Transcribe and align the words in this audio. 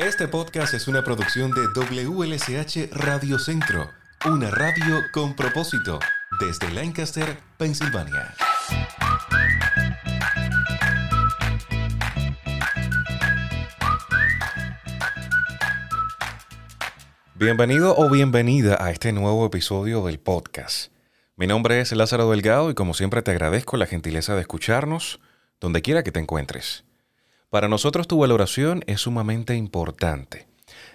Este 0.00 0.28
podcast 0.28 0.72
es 0.72 0.88
una 0.88 1.04
producción 1.04 1.50
de 1.50 1.60
WLSH 1.74 2.88
Radio 2.90 3.38
Centro, 3.38 3.90
una 4.24 4.50
radio 4.50 5.02
con 5.12 5.36
propósito, 5.36 5.98
desde 6.40 6.72
Lancaster, 6.72 7.36
Pensilvania. 7.58 8.34
Bienvenido 17.34 17.94
o 17.94 18.08
bienvenida 18.08 18.82
a 18.82 18.92
este 18.92 19.12
nuevo 19.12 19.44
episodio 19.44 20.02
del 20.06 20.18
podcast. 20.18 20.92
Mi 21.36 21.46
nombre 21.46 21.78
es 21.82 21.92
Lázaro 21.92 22.30
Delgado 22.30 22.70
y 22.70 22.74
como 22.74 22.94
siempre 22.94 23.20
te 23.20 23.32
agradezco 23.32 23.76
la 23.76 23.84
gentileza 23.84 24.34
de 24.34 24.40
escucharnos 24.40 25.20
donde 25.60 25.82
quiera 25.82 26.02
que 26.02 26.10
te 26.10 26.20
encuentres. 26.20 26.84
Para 27.50 27.66
nosotros 27.66 28.06
tu 28.06 28.18
valoración 28.18 28.84
es 28.86 29.00
sumamente 29.00 29.56
importante. 29.56 30.46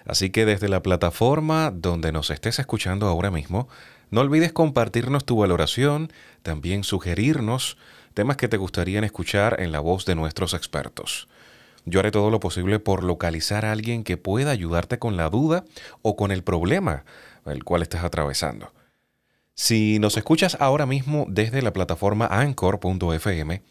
Así 0.06 0.30
que 0.30 0.46
desde 0.46 0.70
la 0.70 0.82
plataforma 0.82 1.70
donde 1.70 2.12
nos 2.12 2.30
estés 2.30 2.58
escuchando 2.58 3.06
ahora 3.06 3.30
mismo, 3.30 3.68
no 4.10 4.22
olvides 4.22 4.52
compartirnos 4.52 5.26
tu 5.26 5.36
valoración, 5.36 6.10
también 6.42 6.82
sugerirnos 6.82 7.76
temas 8.14 8.38
que 8.38 8.48
te 8.48 8.56
gustarían 8.56 9.04
escuchar 9.04 9.60
en 9.60 9.70
la 9.70 9.80
voz 9.80 10.06
de 10.06 10.14
nuestros 10.14 10.54
expertos. 10.54 11.28
Yo 11.84 12.00
haré 12.00 12.10
todo 12.10 12.30
lo 12.30 12.40
posible 12.40 12.78
por 12.78 13.04
localizar 13.04 13.66
a 13.66 13.72
alguien 13.72 14.02
que 14.02 14.16
pueda 14.16 14.50
ayudarte 14.50 14.98
con 14.98 15.18
la 15.18 15.28
duda 15.28 15.64
o 16.00 16.16
con 16.16 16.32
el 16.32 16.42
problema 16.42 17.04
el 17.44 17.64
cual 17.64 17.82
estás 17.82 18.02
atravesando. 18.02 18.72
Si 19.54 19.98
nos 19.98 20.16
escuchas 20.16 20.56
ahora 20.60 20.86
mismo 20.86 21.26
desde 21.28 21.62
la 21.62 21.72
plataforma 21.72 22.26
anchor.fm, 22.26 23.62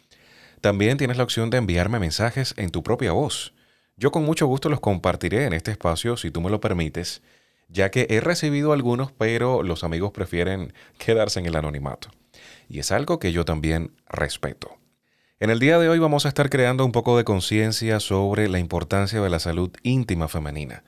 también 0.60 0.98
tienes 0.98 1.16
la 1.16 1.24
opción 1.24 1.50
de 1.50 1.58
enviarme 1.58 1.98
mensajes 1.98 2.54
en 2.56 2.70
tu 2.70 2.82
propia 2.82 3.12
voz. 3.12 3.54
Yo 3.96 4.10
con 4.10 4.24
mucho 4.24 4.46
gusto 4.46 4.68
los 4.68 4.80
compartiré 4.80 5.44
en 5.44 5.52
este 5.52 5.70
espacio 5.70 6.16
si 6.16 6.30
tú 6.30 6.40
me 6.40 6.50
lo 6.50 6.60
permites, 6.60 7.22
ya 7.68 7.90
que 7.90 8.06
he 8.10 8.20
recibido 8.20 8.72
algunos, 8.72 9.12
pero 9.12 9.62
los 9.62 9.84
amigos 9.84 10.12
prefieren 10.12 10.72
quedarse 10.98 11.40
en 11.40 11.46
el 11.46 11.56
anonimato. 11.56 12.08
Y 12.68 12.78
es 12.78 12.92
algo 12.92 13.18
que 13.18 13.32
yo 13.32 13.44
también 13.44 13.92
respeto. 14.08 14.76
En 15.38 15.50
el 15.50 15.58
día 15.58 15.78
de 15.78 15.88
hoy 15.88 15.98
vamos 15.98 16.24
a 16.24 16.28
estar 16.28 16.48
creando 16.48 16.84
un 16.84 16.92
poco 16.92 17.16
de 17.16 17.24
conciencia 17.24 18.00
sobre 18.00 18.48
la 18.48 18.58
importancia 18.58 19.20
de 19.20 19.30
la 19.30 19.38
salud 19.38 19.70
íntima 19.82 20.28
femenina. 20.28 20.82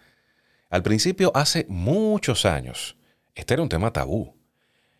Al 0.70 0.82
principio, 0.82 1.32
hace 1.34 1.66
muchos 1.68 2.46
años, 2.46 2.96
este 3.34 3.54
era 3.54 3.62
un 3.62 3.68
tema 3.68 3.92
tabú 3.92 4.34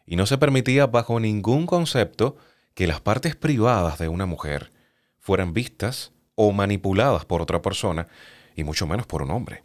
y 0.06 0.16
no 0.16 0.26
se 0.26 0.38
permitía 0.38 0.86
bajo 0.86 1.20
ningún 1.20 1.66
concepto 1.66 2.36
que 2.78 2.86
las 2.86 3.00
partes 3.00 3.34
privadas 3.34 3.98
de 3.98 4.06
una 4.06 4.24
mujer 4.24 4.70
fueran 5.18 5.52
vistas 5.52 6.12
o 6.36 6.52
manipuladas 6.52 7.24
por 7.24 7.42
otra 7.42 7.60
persona, 7.60 8.06
y 8.54 8.62
mucho 8.62 8.86
menos 8.86 9.04
por 9.04 9.20
un 9.20 9.32
hombre. 9.32 9.64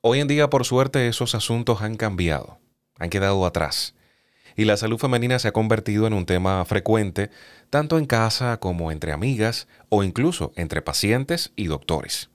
Hoy 0.00 0.20
en 0.20 0.28
día, 0.28 0.48
por 0.48 0.64
suerte, 0.64 1.08
esos 1.08 1.34
asuntos 1.34 1.82
han 1.82 1.96
cambiado, 1.96 2.60
han 3.00 3.10
quedado 3.10 3.44
atrás, 3.44 3.96
y 4.54 4.64
la 4.64 4.76
salud 4.76 4.96
femenina 4.96 5.40
se 5.40 5.48
ha 5.48 5.52
convertido 5.52 6.06
en 6.06 6.12
un 6.12 6.24
tema 6.24 6.64
frecuente, 6.66 7.30
tanto 7.68 7.98
en 7.98 8.06
casa 8.06 8.60
como 8.60 8.92
entre 8.92 9.10
amigas 9.10 9.66
o 9.88 10.04
incluso 10.04 10.52
entre 10.54 10.82
pacientes 10.82 11.52
y 11.56 11.66
doctores. 11.66 12.30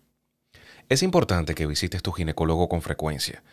Es 0.90 1.04
importante 1.04 1.56
que 1.56 1.68
visites 1.68 2.04
tu 2.04 2.12
ginecólogo 2.12 2.68
con 2.68 2.82
frecuencia 2.82 3.46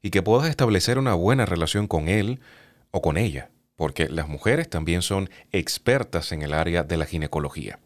y 0.00 0.10
que 0.10 0.22
puedas 0.22 0.48
establecer 0.48 0.96
una 0.96 1.14
buena 1.14 1.44
relación 1.44 1.88
con 1.88 2.06
él 2.06 2.38
o 2.92 3.02
con 3.02 3.16
ella 3.16 3.50
porque 3.78 4.08
las 4.08 4.26
mujeres 4.26 4.68
también 4.68 5.02
son 5.02 5.30
expertas 5.52 6.32
en 6.32 6.42
el 6.42 6.52
área 6.52 6.82
de 6.82 6.96
la 6.96 7.06
ginecología. 7.06 7.78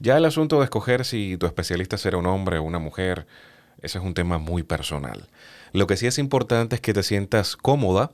Ya 0.00 0.16
el 0.16 0.24
asunto 0.24 0.58
de 0.58 0.64
escoger 0.64 1.04
si 1.04 1.36
tu 1.36 1.46
especialista 1.46 1.96
será 1.96 2.16
un 2.16 2.26
hombre 2.26 2.58
o 2.58 2.64
una 2.64 2.80
mujer, 2.80 3.28
ese 3.82 3.98
es 3.98 4.04
un 4.04 4.14
tema 4.14 4.38
muy 4.38 4.64
personal. 4.64 5.28
Lo 5.72 5.86
que 5.86 5.96
sí 5.96 6.08
es 6.08 6.18
importante 6.18 6.74
es 6.74 6.80
que 6.80 6.92
te 6.92 7.04
sientas 7.04 7.54
cómoda 7.56 8.10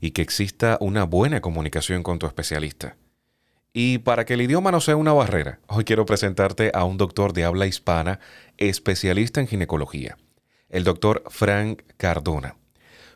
y 0.00 0.12
que 0.12 0.22
exista 0.22 0.78
una 0.80 1.02
buena 1.02 1.40
comunicación 1.40 2.04
con 2.04 2.20
tu 2.20 2.26
especialista. 2.26 2.94
Y 3.72 3.98
para 3.98 4.24
que 4.24 4.34
el 4.34 4.42
idioma 4.42 4.70
no 4.70 4.80
sea 4.80 4.94
una 4.94 5.12
barrera, 5.12 5.58
hoy 5.66 5.82
quiero 5.82 6.06
presentarte 6.06 6.70
a 6.74 6.84
un 6.84 6.96
doctor 6.96 7.32
de 7.32 7.42
habla 7.42 7.66
hispana, 7.66 8.20
especialista 8.56 9.40
en 9.40 9.48
ginecología, 9.48 10.16
el 10.68 10.84
doctor 10.84 11.24
Frank 11.28 11.82
Cardona. 11.96 12.54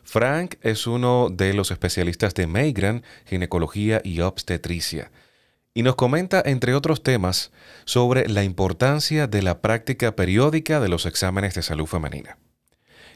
Frank 0.07 0.55
es 0.61 0.87
uno 0.87 1.27
de 1.29 1.53
los 1.53 1.69
especialistas 1.69 2.33
de 2.33 2.47
Meigran, 2.47 3.03
ginecología 3.25 3.99
y 4.05 4.21
obstetricia, 4.21 5.11
y 5.73 5.83
nos 5.83 5.95
comenta, 5.95 6.41
entre 6.45 6.75
otros 6.75 7.03
temas, 7.03 7.51
sobre 7.83 8.29
la 8.29 8.45
importancia 8.45 9.27
de 9.27 9.41
la 9.41 9.61
práctica 9.61 10.15
periódica 10.15 10.79
de 10.79 10.87
los 10.87 11.05
exámenes 11.05 11.55
de 11.55 11.61
salud 11.61 11.87
femenina. 11.87 12.37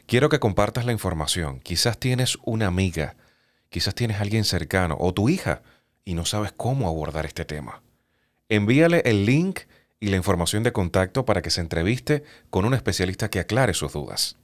Quiero 0.04 0.28
que 0.28 0.38
compartas 0.38 0.84
la 0.84 0.92
información. 0.92 1.60
Quizás 1.60 1.98
tienes 1.98 2.36
una 2.44 2.66
amiga, 2.66 3.16
quizás 3.70 3.94
tienes 3.94 4.20
alguien 4.20 4.44
cercano 4.44 4.98
o 5.00 5.14
tu 5.14 5.30
hija 5.30 5.62
y 6.04 6.12
no 6.12 6.26
sabes 6.26 6.52
cómo 6.52 6.88
abordar 6.88 7.24
este 7.24 7.46
tema. 7.46 7.82
Envíale 8.50 9.00
el 9.06 9.24
link 9.24 9.60
y 9.98 10.08
la 10.08 10.18
información 10.18 10.62
de 10.62 10.72
contacto 10.72 11.24
para 11.24 11.40
que 11.40 11.48
se 11.48 11.62
entreviste 11.62 12.22
con 12.50 12.66
un 12.66 12.74
especialista 12.74 13.30
que 13.30 13.40
aclare 13.40 13.72
sus 13.72 13.94
dudas. 13.94 14.36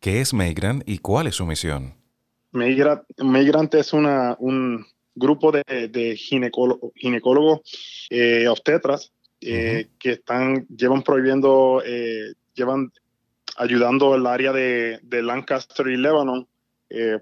¿Qué 0.00 0.20
es 0.20 0.34
Meigran 0.34 0.82
y 0.84 0.98
cuál 0.98 1.28
es 1.28 1.36
su 1.36 1.46
misión? 1.46 1.99
Migrante 2.52 3.78
es 3.78 3.92
una, 3.92 4.36
un 4.38 4.84
grupo 5.14 5.52
de, 5.52 5.88
de 5.88 6.16
ginecólogos 6.16 7.60
eh, 8.10 8.48
obstetras 8.48 9.12
eh, 9.40 9.88
que 9.98 10.12
están, 10.12 10.66
llevan 10.68 11.02
prohibiendo, 11.02 11.82
eh, 11.84 12.34
llevan 12.54 12.92
ayudando 13.56 14.14
el 14.14 14.26
área 14.26 14.52
de, 14.52 15.00
de 15.02 15.22
Lancaster 15.22 15.86
y 15.86 15.96
Lebanon 15.96 16.46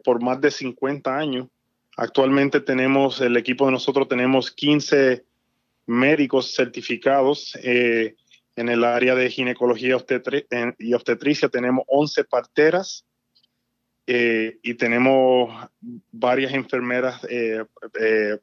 por 0.02 0.22
más 0.22 0.40
de 0.40 0.50
50 0.50 1.14
años. 1.14 1.48
Actualmente 1.98 2.60
tenemos, 2.60 3.20
el 3.20 3.36
equipo 3.36 3.66
de 3.66 3.72
nosotros 3.72 4.08
tenemos 4.08 4.50
15 4.50 5.26
médicos 5.84 6.54
certificados 6.54 7.54
en 7.62 8.68
el 8.68 8.82
área 8.82 9.14
de 9.14 9.28
ginecología 9.28 9.98
y 10.78 10.94
obstetricia. 10.94 11.48
Tenemos 11.50 11.84
11 11.86 12.24
parteras 12.24 13.04
eh, 14.10 14.58
y 14.62 14.72
tenemos 14.72 15.54
varias 16.10 16.54
enfermeras, 16.54 17.22
eh, 17.28 17.62
eh, 18.00 18.38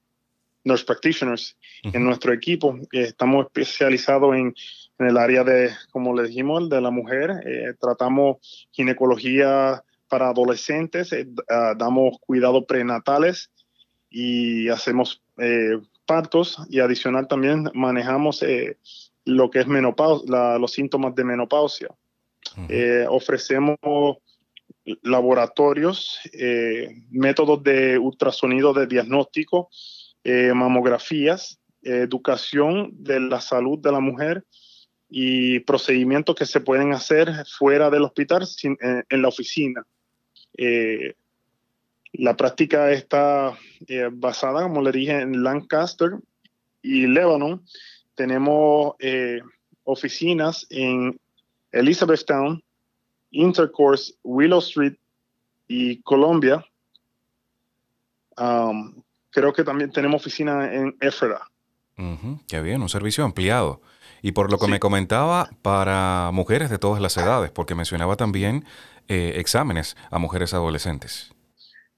nurse 0.64 0.86
practitioners 0.86 1.58
en 1.82 2.04
nuestro 2.04 2.32
equipo. 2.34 2.78
estamos 2.92 3.48
especializados 3.48 4.36
en, 4.36 4.54
en, 5.00 5.08
el 5.08 5.18
área 5.18 5.44
de, 5.44 5.72
como 5.90 6.14
le 6.16 6.28
dijimos, 6.28 6.70
de 6.70 6.82
la 6.82 6.92
mujer. 6.92 7.76
tratamos 7.80 8.68
ginecología 8.70 9.84
para 10.08 10.30
adolescentes, 10.30 11.10
damos 11.78 12.20
cuidados 12.20 12.66
prenatales 12.68 13.50
y 14.12 14.70
hacemos 14.70 15.24
partos 16.06 16.60
y 16.70 16.80
adicional 16.80 17.28
también 17.28 17.72
manejamos 17.74 18.46
lo 19.26 19.50
que 19.50 19.62
es 19.62 19.68
menopausia, 19.68 20.60
los 20.60 20.74
síntomas 20.74 21.16
de 21.16 21.24
menopausia. 21.24 21.90
ofrecemos 23.10 24.18
laboratorios, 25.02 26.20
métodos 27.10 27.64
de 27.64 27.98
ultrasonido 27.98 28.74
de 28.74 28.88
diagnóstico, 28.88 29.70
mamografías, 30.24 31.60
educación 31.82 32.92
de 32.94 33.20
la 33.20 33.42
salud 33.42 33.80
de 33.80 33.92
la 33.92 34.00
mujer 34.00 34.44
y 35.10 35.60
procedimientos 35.60 36.36
que 36.36 36.46
se 36.46 36.60
pueden 36.60 36.94
hacer 36.94 37.32
fuera 37.58 37.90
del 37.90 38.04
hospital 38.04 38.46
en, 39.10 39.22
la 39.22 39.28
oficina. 39.28 39.86
Eh, 40.58 41.14
la 42.14 42.36
práctica 42.36 42.92
está 42.92 43.58
eh, 43.88 44.10
basada, 44.12 44.64
como 44.64 44.82
le 44.82 44.92
dije, 44.92 45.20
en 45.20 45.44
Lancaster 45.44 46.12
y 46.82 47.08
Lebanon. 47.08 47.64
Tenemos 48.16 48.96
eh, 49.00 49.42
oficinas 49.84 50.66
en 50.70 51.20
Elizabethtown, 51.72 52.64
Intercourse, 53.36 54.14
Willow 54.24 54.60
Street 54.60 54.96
y 55.68 56.02
Colombia. 56.02 56.66
Um, 58.38 59.02
creo 59.30 59.54
que 59.54 59.64
también 59.64 59.92
tenemos 59.92 60.22
oficina 60.22 60.74
en 60.74 60.96
Ephrata. 61.00 61.50
qué 62.48 62.62
bien, 62.62 62.82
un 62.82 62.90
servicio 62.90 63.24
ampliado. 63.24 63.82
Y 64.22 64.32
por 64.32 64.52
lo 64.52 64.58
que 64.58 64.68
me 64.68 64.80
comentaba, 64.80 65.50
para 65.62 66.32
mujeres 66.34 66.70
de 66.70 66.80
todas 66.80 67.02
las 67.02 67.16
edades, 67.18 67.52
porque 67.52 67.76
mencionaba 67.76 68.16
también 68.16 68.66
eh, 69.08 69.34
exámenes 69.36 69.96
a 70.10 70.18
mujeres 70.18 70.54
adolescentes. 70.54 71.32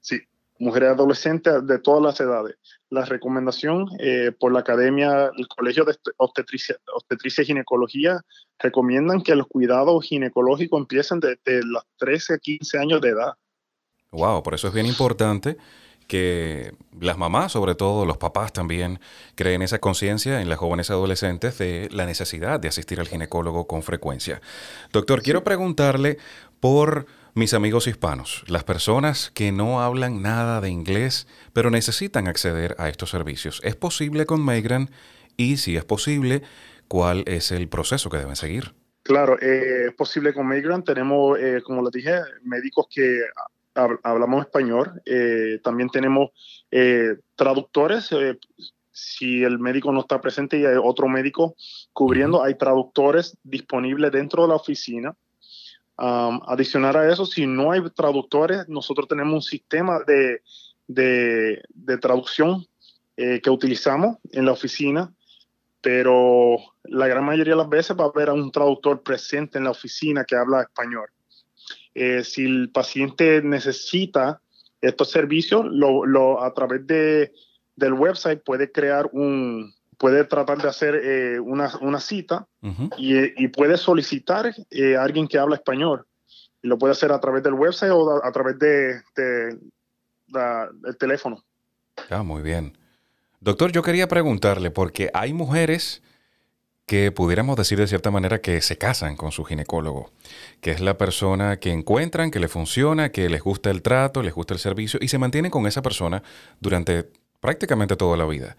Sí, 0.00 0.20
mujeres 0.58 0.90
adolescentes 0.90 1.66
de 1.66 1.78
todas 1.78 2.02
las 2.02 2.20
edades. 2.20 2.56
La 2.90 3.04
recomendación 3.04 3.86
eh, 3.98 4.32
por 4.38 4.52
la 4.52 4.60
Academia, 4.60 5.30
el 5.36 5.46
Colegio 5.48 5.84
de 5.84 5.94
Obstetricia, 6.16 6.76
Obstetricia 6.94 7.42
y 7.42 7.46
Ginecología, 7.46 8.20
recomiendan 8.58 9.22
que 9.22 9.34
los 9.34 9.46
cuidados 9.46 10.04
ginecológicos 10.04 10.80
empiecen 10.80 11.20
desde 11.20 11.64
los 11.64 11.84
13 11.98 12.34
a 12.34 12.38
15 12.38 12.78
años 12.78 13.00
de 13.00 13.10
edad. 13.10 13.34
Wow, 14.10 14.42
por 14.42 14.54
eso 14.54 14.68
es 14.68 14.74
bien 14.74 14.86
importante 14.86 15.58
que 16.08 16.72
las 16.98 17.18
mamás, 17.18 17.52
sobre 17.52 17.74
todo 17.74 18.06
los 18.06 18.16
papás 18.16 18.52
también, 18.52 18.98
creen 19.34 19.62
esa 19.62 19.78
conciencia 19.78 20.40
en 20.40 20.48
las 20.48 20.58
jóvenes 20.58 20.90
adolescentes 20.90 21.58
de 21.58 21.88
la 21.92 22.06
necesidad 22.06 22.58
de 22.58 22.68
asistir 22.68 22.98
al 22.98 23.06
ginecólogo 23.06 23.66
con 23.66 23.82
frecuencia. 23.82 24.40
Doctor, 24.90 25.22
quiero 25.22 25.44
preguntarle 25.44 26.16
por 26.60 27.06
mis 27.38 27.54
amigos 27.54 27.86
hispanos, 27.86 28.42
las 28.48 28.64
personas 28.64 29.30
que 29.30 29.52
no 29.52 29.80
hablan 29.80 30.22
nada 30.22 30.60
de 30.60 30.70
inglés, 30.70 31.28
pero 31.52 31.70
necesitan 31.70 32.26
acceder 32.26 32.74
a 32.78 32.88
estos 32.88 33.10
servicios. 33.10 33.60
¿Es 33.62 33.76
posible 33.76 34.26
con 34.26 34.44
Migran? 34.44 34.90
Y 35.36 35.58
si 35.58 35.76
es 35.76 35.84
posible, 35.84 36.42
¿cuál 36.88 37.22
es 37.26 37.52
el 37.52 37.68
proceso 37.68 38.10
que 38.10 38.18
deben 38.18 38.34
seguir? 38.34 38.74
Claro, 39.04 39.40
eh, 39.40 39.86
es 39.86 39.94
posible 39.94 40.34
con 40.34 40.48
Migran. 40.48 40.82
Tenemos, 40.82 41.38
eh, 41.38 41.62
como 41.64 41.82
les 41.82 41.92
dije, 41.92 42.20
médicos 42.42 42.86
que 42.90 43.20
hablamos 44.02 44.40
español. 44.44 45.00
Eh, 45.06 45.60
también 45.62 45.90
tenemos 45.90 46.30
traductores. 47.36 48.10
Si 48.90 49.44
el 49.44 49.60
médico 49.60 49.92
no 49.92 50.00
está 50.00 50.20
presente 50.20 50.58
y 50.58 50.66
hay 50.66 50.74
otro 50.82 51.06
médico 51.06 51.54
cubriendo, 51.92 52.42
hay 52.42 52.54
traductores 52.58 53.38
disponibles 53.44 54.10
dentro 54.10 54.42
de 54.42 54.48
la 54.48 54.56
oficina. 54.56 55.14
Adicional 55.98 56.96
a 56.96 57.12
eso, 57.12 57.26
si 57.26 57.46
no 57.46 57.72
hay 57.72 57.80
traductores, 57.90 58.68
nosotros 58.68 59.08
tenemos 59.08 59.34
un 59.34 59.42
sistema 59.42 60.00
de, 60.06 60.42
de, 60.86 61.62
de 61.68 61.98
traducción 61.98 62.64
que 63.16 63.50
utilizamos 63.50 64.18
en 64.30 64.46
la 64.46 64.52
oficina, 64.52 65.12
pero 65.80 66.56
la 66.84 67.08
gran 67.08 67.24
mayoría 67.24 67.54
de 67.54 67.58
las 67.58 67.68
veces 67.68 67.96
va 67.96 68.04
a 68.04 68.08
haber 68.08 68.30
un 68.30 68.50
traductor 68.50 69.02
presente 69.02 69.58
en 69.58 69.64
la 69.64 69.70
oficina 69.70 70.24
que 70.24 70.36
habla 70.36 70.62
español. 70.62 71.08
Eh, 71.94 72.22
si 72.22 72.44
el 72.44 72.70
paciente 72.70 73.42
necesita 73.42 74.40
estos 74.80 75.10
servicios, 75.10 75.66
lo, 75.66 76.42
a 76.42 76.54
través 76.54 76.86
de, 76.86 77.32
del 77.74 77.92
website 77.94 78.42
puede 78.44 78.70
crear 78.70 79.08
un, 79.12 79.74
puede 79.98 80.24
tratar 80.24 80.58
de 80.58 80.68
hacer 80.68 80.94
eh, 80.94 81.40
una, 81.40 81.70
una, 81.80 82.00
cita 82.00 82.46
y, 82.96 83.48
puede 83.48 83.76
solicitar 83.76 84.54
eh, 84.70 84.96
a 84.96 85.02
alguien 85.02 85.26
que 85.26 85.38
habla 85.38 85.56
español. 85.56 86.06
Y 86.62 86.68
lo 86.68 86.78
puede 86.78 86.92
hacer 86.92 87.12
a 87.12 87.20
través 87.20 87.42
del 87.42 87.54
website 87.54 87.92
o 87.92 88.24
a, 88.24 88.32
través 88.32 88.58
de, 88.58 89.00
de, 89.16 89.58
del 90.26 90.96
teléfono. 90.98 91.44
Ah, 92.10 92.22
muy 92.22 92.42
bien. 92.42 92.78
Doctor, 93.40 93.70
yo 93.70 93.82
quería 93.82 94.08
preguntarle, 94.08 94.70
porque 94.70 95.10
hay 95.14 95.32
mujeres 95.32 96.02
que 96.86 97.12
pudiéramos 97.12 97.56
decir 97.56 97.78
de 97.78 97.86
cierta 97.86 98.10
manera 98.10 98.40
que 98.40 98.60
se 98.62 98.78
casan 98.78 99.14
con 99.16 99.30
su 99.30 99.44
ginecólogo, 99.44 100.10
que 100.60 100.70
es 100.70 100.80
la 100.80 100.96
persona 100.96 101.58
que 101.58 101.70
encuentran, 101.70 102.30
que 102.30 102.40
le 102.40 102.48
funciona, 102.48 103.10
que 103.10 103.28
les 103.28 103.42
gusta 103.42 103.70
el 103.70 103.82
trato, 103.82 104.22
les 104.22 104.32
gusta 104.32 104.54
el 104.54 104.60
servicio 104.60 104.98
y 105.02 105.08
se 105.08 105.18
mantienen 105.18 105.50
con 105.50 105.66
esa 105.66 105.82
persona 105.82 106.22
durante 106.60 107.10
prácticamente 107.40 107.94
toda 107.94 108.16
la 108.16 108.24
vida. 108.24 108.56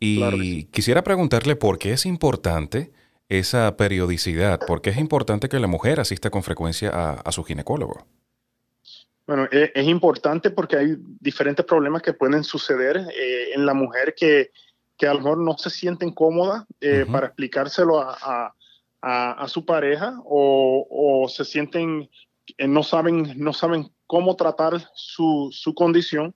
Y 0.00 0.64
quisiera 0.64 1.02
preguntarle 1.02 1.56
por 1.56 1.78
qué 1.78 1.92
es 1.92 2.06
importante 2.06 2.92
esa 3.28 3.76
periodicidad, 3.76 4.60
por 4.66 4.80
qué 4.80 4.90
es 4.90 4.98
importante 4.98 5.48
que 5.48 5.58
la 5.58 5.66
mujer 5.66 6.00
asista 6.00 6.30
con 6.30 6.42
frecuencia 6.42 6.90
a, 6.90 7.32
su 7.32 7.44
ginecólogo. 7.44 8.06
Bueno, 9.26 9.46
e, 9.52 9.72
es, 9.74 9.86
importante 9.86 10.50
porque 10.50 10.76
hay 10.76 10.96
diferentes 11.20 11.66
problemas 11.66 12.00
que 12.00 12.14
pueden 12.14 12.44
suceder 12.44 12.96
eh, 12.96 13.52
en 13.54 13.66
la 13.66 13.74
mujer 13.74 14.14
que 14.16 14.50
que 14.98 15.06
a 15.06 15.14
lo 15.14 15.20
mejor 15.20 15.38
no 15.38 15.56
se 15.56 15.70
sienten 15.70 16.10
cómodas 16.10 16.64
eh, 16.80 17.06
para 17.10 17.28
explicárselo 17.28 18.00
a, 18.00 18.52
su 19.46 19.64
pareja 19.64 20.20
o, 20.24 21.26
se 21.32 21.44
sienten, 21.44 22.10
eh, 22.58 22.66
no, 22.66 22.82
saben, 22.82 23.32
no 23.36 23.52
saben 23.52 23.92
cómo 24.06 24.34
tratar 24.34 24.90
su, 24.94 25.52
condición. 25.76 26.34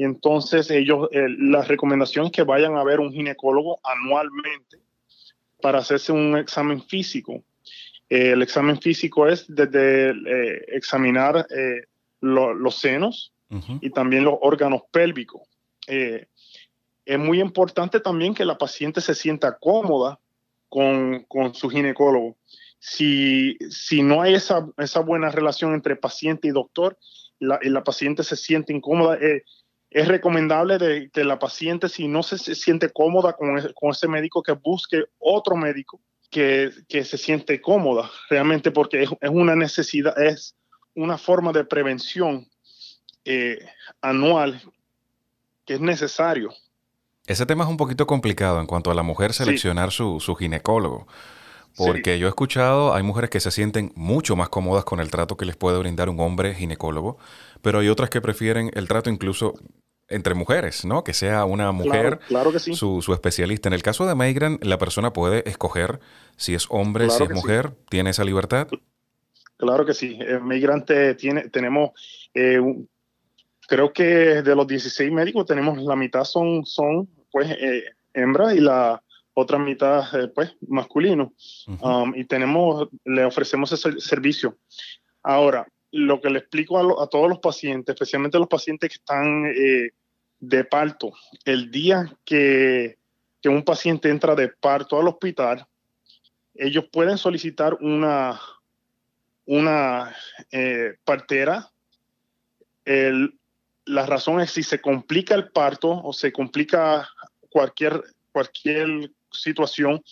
Y 0.00 0.04
entonces 0.04 0.70
ellos, 0.70 1.08
eh, 1.12 1.26
la 1.28 1.60
recomendación 1.62 2.26
es 2.26 2.32
que 2.32 2.42
vayan 2.42 2.76
a 2.76 2.84
ver 2.84 3.00
un 3.00 3.12
ginecólogo 3.12 3.80
anualmente 3.84 4.78
para 5.60 5.80
hacerse 5.80 6.12
un 6.12 6.38
examen 6.38 6.82
físico. 6.82 7.44
el 8.08 8.40
examen 8.40 8.80
físico 8.80 9.28
es 9.28 9.44
desde 9.46 10.10
examinar 10.74 11.46
los 12.20 12.74
senos 12.76 13.32
y 13.80 13.90
también 13.90 14.24
los 14.24 14.34
órganos 14.40 14.82
pélvicos 14.90 15.42
es 17.10 17.18
muy 17.18 17.40
importante 17.40 17.98
también 17.98 18.34
que 18.34 18.44
la 18.44 18.56
paciente 18.56 19.00
se 19.00 19.16
sienta 19.16 19.58
cómoda 19.58 20.20
con, 20.68 21.26
su 21.54 21.68
ginecólogo. 21.68 22.36
Si, 22.78 23.58
si, 23.68 24.02
no 24.02 24.22
hay 24.22 24.34
esa, 24.34 24.68
esa, 24.78 25.00
buena 25.00 25.28
relación 25.28 25.74
entre 25.74 25.96
paciente 25.96 26.46
y 26.46 26.52
doctor, 26.52 26.96
la, 27.40 27.58
y 27.62 27.68
la 27.68 27.82
paciente 27.82 28.22
se 28.22 28.36
siente 28.36 28.72
incómoda, 28.72 29.18
eh, 29.20 29.42
es 29.90 30.08
recomendable 30.08 30.78
de, 30.78 31.10
que 31.10 31.24
la 31.24 31.38
paciente, 31.38 31.88
si 31.88 32.08
no 32.08 32.22
se, 32.22 32.38
siente 32.38 32.90
cómoda 32.90 33.34
con, 33.34 33.90
ese 33.90 34.08
médico, 34.08 34.42
que 34.42 34.52
busque 34.52 35.04
otro 35.18 35.56
médico 35.56 36.00
que, 36.30 36.70
se 36.88 37.18
siente 37.18 37.60
cómoda, 37.60 38.10
realmente 38.28 38.70
porque 38.70 39.02
es, 39.02 39.10
una 39.30 39.56
necesidad, 39.56 40.20
es 40.22 40.54
una 40.94 41.18
forma 41.18 41.52
de 41.52 41.64
prevención 41.64 42.48
eh, 43.24 43.58
anual 44.00 44.62
que 45.64 45.74
es 45.74 45.80
necesario 45.80 46.50
ese 47.30 47.46
tema 47.46 47.62
es 47.62 47.70
un 47.70 47.76
poquito 47.76 48.08
complicado 48.08 48.58
en 48.58 48.66
cuanto 48.66 48.90
a 48.90 48.94
la 48.94 49.04
mujer 49.04 49.32
seleccionar 49.32 49.92
su, 49.92 50.18
ginecólogo. 50.36 51.06
Porque 51.76 52.18
yo 52.18 52.26
he 52.26 52.28
escuchado, 52.28 52.94
hay 52.94 53.02
mujeres 53.02 53.30
que 53.30 53.40
se 53.40 53.50
sienten 53.50 53.92
mucho 53.94 54.36
más 54.36 54.48
cómodas 54.48 54.84
con 54.84 55.00
el 55.00 55.10
trato 55.10 55.36
que 55.36 55.46
les 55.46 55.56
puede 55.56 55.78
brindar 55.78 56.08
un 56.08 56.20
hombre 56.20 56.54
ginecólogo, 56.54 57.18
pero 57.62 57.78
hay 57.78 57.88
otras 57.88 58.10
que 58.10 58.20
prefieren 58.20 58.70
el 58.74 58.88
trato 58.88 59.08
incluso 59.08 59.54
entre 60.08 60.34
mujeres, 60.34 60.84
¿no? 60.84 61.04
Que 61.04 61.14
sea 61.14 61.44
una 61.44 61.72
mujer 61.72 62.18
su, 62.58 63.12
especialista. 63.12 63.68
En 63.68 63.72
el 63.72 63.82
caso 63.82 64.06
de 64.06 64.14
Meigran, 64.14 64.58
la 64.60 64.76
persona 64.76 65.12
puede 65.12 65.48
escoger 65.48 66.00
si 66.36 66.54
es 66.54 66.66
hombre, 66.68 67.08
si 67.10 67.22
es 67.22 67.30
mujer, 67.30 67.72
tiene 67.88 68.10
esa 68.10 68.24
libertad. 68.24 68.68
Claro 69.56 69.86
que 69.86 69.94
sí. 69.94 70.18
En 70.20 70.46
Migrante 70.46 71.14
tiene, 71.14 71.48
tenemos 71.48 71.92
eh, 72.34 72.60
creo 73.70 73.92
que 73.92 74.42
de 74.42 74.56
los 74.56 74.66
16 74.66 75.12
médicos 75.12 75.46
tenemos 75.46 75.78
la 75.78 75.94
mitad 75.94 76.24
son, 76.24 76.66
son 76.66 77.08
pues 77.30 77.48
eh, 77.50 77.84
hembras 78.12 78.54
y 78.56 78.60
la 78.60 79.00
otra 79.34 79.58
mitad 79.58 80.02
eh, 80.14 80.28
pues 80.28 80.56
masculino. 80.68 81.32
Um, 81.80 82.14
y 82.14 82.24
tenemos, 82.24 82.88
le 83.04 83.24
ofrecemos 83.24 83.72
ese 83.72 84.00
servicio. 84.00 84.58
Ahora, 85.22 85.66
lo 85.92 86.20
que 86.20 86.30
le 86.30 86.38
explico 86.38 87.00
a, 87.00 87.08
todos 87.08 87.28
los 87.28 87.38
pacientes, 87.38 87.94
especialmente 87.94 88.36
a 88.36 88.40
los 88.40 88.48
pacientes 88.48 88.90
que 88.90 88.96
están 88.96 89.46
eh, 89.46 89.90
de 90.38 90.64
parto, 90.64 91.12
el 91.44 91.70
día 91.70 92.16
que, 92.24 92.98
que 93.42 93.48
un 93.48 93.64
paciente 93.64 94.08
entra 94.08 94.34
de 94.34 94.48
parto 94.48 94.98
al 94.98 95.08
hospital, 95.08 95.66
ellos 96.54 96.86
pueden 96.92 97.18
solicitar 97.18 97.74
una, 97.80 98.40
una 99.46 100.14
eh, 100.50 100.94
partera, 101.04 101.70
la 103.84 104.06
razón 104.06 104.40
es 104.40 104.50
si 104.50 104.62
se 104.62 104.80
complica 104.80 105.34
el 105.34 105.50
parto 105.50 105.90
o 105.90 106.12
se 106.12 106.32
complica 106.32 107.08
cualquier, 107.50 108.02
cualquier 108.32 109.10
situación, 109.32 110.02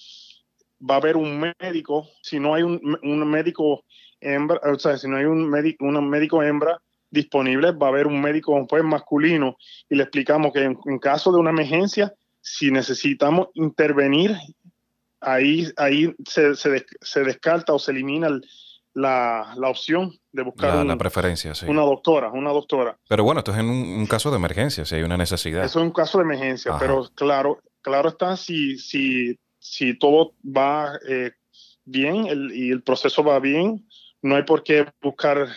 va 0.80 0.94
a 0.94 0.98
haber 0.98 1.16
un 1.16 1.52
médico, 1.60 2.08
si 2.22 2.38
no 2.38 2.54
hay 2.54 2.62
un, 2.62 2.80
médico 3.30 3.84
hembra, 4.20 4.60
o 4.64 4.78
sea, 4.78 4.96
si 4.96 5.08
no 5.08 5.16
hay 5.16 5.24
un 5.24 5.48
médico, 5.48 5.84
un 5.84 6.08
médico 6.08 6.42
hembra 6.42 6.80
disponible, 7.10 7.72
va 7.72 7.86
a 7.86 7.90
haber 7.90 8.06
un 8.06 8.20
médico 8.20 8.66
pues, 8.66 8.84
masculino 8.84 9.56
y 9.88 9.96
le 9.96 10.02
explicamos 10.04 10.52
que 10.52 10.64
en, 10.64 10.98
caso 10.98 11.32
de 11.32 11.38
una 11.38 11.50
emergencia, 11.50 12.14
si 12.40 12.70
necesitamos 12.70 13.48
intervenir, 13.54 14.36
ahí, 15.20 15.66
ahí 15.76 16.14
se, 16.26 16.54
se, 16.54 17.24
descarta 17.24 17.72
o 17.72 17.78
se 17.78 17.90
elimina 17.90 18.28
la, 18.94 19.54
la, 19.56 19.68
opción 19.68 20.12
de 20.32 20.42
buscar 20.42 20.84
la, 20.84 20.96
preferencia, 20.96 21.52
una 21.66 21.82
doctora, 21.82 22.30
una 22.30 22.50
doctora. 22.50 22.96
Pero 23.08 23.24
bueno, 23.24 23.40
esto 23.40 23.52
es 23.52 23.58
en 23.58 23.68
un, 23.68 24.06
caso 24.06 24.30
de 24.30 24.36
emergencia, 24.36 24.84
si 24.84 24.94
hay 24.94 25.02
una 25.02 25.16
necesidad. 25.16 25.64
Eso 25.64 25.80
es 25.80 25.84
un 25.84 25.92
caso 25.92 26.18
de 26.18 26.24
emergencia, 26.24 26.76
pero 26.78 27.08
claro, 27.14 27.58
claro 27.82 28.08
está 28.10 28.36
si, 28.36 28.78
si, 28.78 29.38
si 29.58 29.98
todo 29.98 30.34
va 30.44 30.98
eh, 31.08 31.32
bien 31.84 32.26
y 32.52 32.70
el 32.70 32.82
proceso 32.82 33.24
va 33.24 33.38
bien, 33.40 33.86
no 34.22 34.36
hay 34.36 34.42
por 34.42 34.62
qué 34.62 34.86
buscar, 35.00 35.48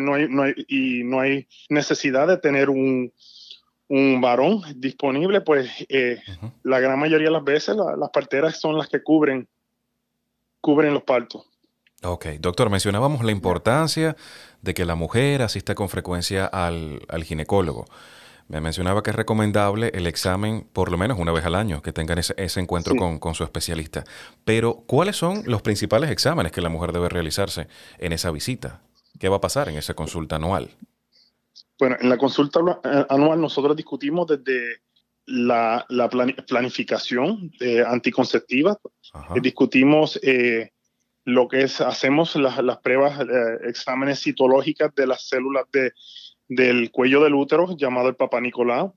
no, 0.00 0.14
hay, 0.14 0.28
no 0.28 0.42
hay, 0.42 0.54
y 0.68 1.04
no 1.04 1.20
hay 1.20 1.48
necesidad 1.68 2.28
de 2.28 2.38
tener 2.38 2.70
un, 2.70 3.12
un 3.88 4.20
varón 4.20 4.62
disponible, 4.76 5.40
pues 5.40 5.70
eh, 5.88 6.20
la 6.62 6.80
gran 6.80 6.98
mayoría 6.98 7.28
de 7.28 7.32
las 7.32 7.44
veces 7.44 7.76
las 7.76 8.10
parteras 8.10 8.60
son 8.60 8.76
las 8.76 8.88
que 8.88 9.02
cubren, 9.02 9.48
cubren 10.60 10.94
los 10.94 11.02
partos. 11.02 11.44
Ok, 12.04 12.26
doctor, 12.38 12.70
mencionábamos 12.70 13.24
la 13.24 13.32
importancia 13.32 14.16
de 14.62 14.74
que 14.74 14.84
la 14.84 14.94
mujer 14.94 15.42
asista 15.42 15.74
con 15.74 15.88
frecuencia 15.88 16.46
al, 16.46 17.00
al 17.08 17.24
ginecólogo. 17.24 17.86
Me 18.48 18.62
mencionaba 18.62 19.02
que 19.02 19.10
es 19.10 19.16
recomendable 19.16 19.90
el 19.92 20.06
examen 20.06 20.66
por 20.72 20.90
lo 20.90 20.96
menos 20.96 21.18
una 21.18 21.32
vez 21.32 21.44
al 21.44 21.54
año, 21.54 21.82
que 21.82 21.92
tengan 21.92 22.18
ese, 22.18 22.60
encuentro 22.60 22.94
con, 22.96 23.34
su 23.34 23.44
especialista. 23.44 24.04
Pero, 24.46 24.84
¿cuáles 24.86 25.16
son 25.16 25.42
los 25.44 25.60
principales 25.60 26.10
exámenes 26.10 26.50
que 26.50 26.62
la 26.62 26.70
mujer 26.70 26.92
debe 26.92 27.10
realizarse 27.10 27.68
en 27.98 28.14
esa 28.14 28.30
visita? 28.30 28.80
¿Qué 29.18 29.28
va 29.28 29.36
a 29.36 29.40
pasar 29.40 29.68
en 29.68 29.76
esa 29.76 29.92
consulta 29.92 30.36
anual? 30.36 30.70
Bueno, 31.78 31.96
en 32.00 32.08
la 32.08 32.16
consulta 32.16 32.60
eh, 32.84 33.06
anual 33.10 33.38
nosotros 33.40 33.76
discutimos 33.76 34.26
desde 34.26 34.80
la, 35.26 35.86
planificación 36.46 37.52
anticonceptiva, 37.86 38.78
eh, 39.36 39.40
discutimos 39.42 40.18
eh, 40.22 40.70
lo 41.24 41.46
que 41.48 41.62
es, 41.64 41.82
hacemos 41.82 42.34
las, 42.36 42.78
pruebas, 42.78 43.20
exámenes 43.64 44.22
citológicas 44.22 44.94
de 44.94 45.06
las 45.06 45.28
células 45.28 45.66
de 45.70 45.92
del 46.48 46.90
cuello 46.90 47.22
del 47.22 47.34
útero 47.34 47.76
llamado 47.76 48.08
el 48.08 48.16
Papa 48.16 48.40
Nicolau. 48.40 48.94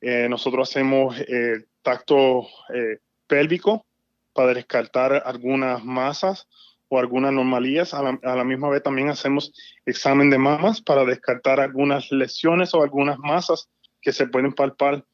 Eh, 0.00 0.28
nosotros 0.28 0.68
hacemos 0.68 1.18
eh, 1.20 1.64
tacto 1.82 2.46
eh, 2.74 2.98
pélvico 3.26 3.86
para 4.32 4.54
descartar 4.54 5.22
algunas 5.24 5.84
masas 5.84 6.48
o 6.88 6.98
algunas 6.98 7.30
anomalías. 7.30 7.94
A 7.94 8.02
la, 8.02 8.44
misma 8.44 8.68
vez 8.68 8.82
también 8.82 9.08
hacemos 9.08 9.52
examen 9.86 10.30
de 10.30 10.38
mamas 10.38 10.80
para 10.80 11.04
descartar 11.04 11.60
algunas 11.60 12.10
lesiones 12.10 12.74
o 12.74 12.82
algunas 12.82 13.18
masas 13.18 13.68
que 14.00 14.12
se 14.12 14.26
pueden 14.26 14.52
palpar 14.52 15.04